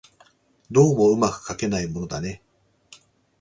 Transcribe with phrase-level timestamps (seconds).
[0.71, 2.41] どうも巧くかけないものだね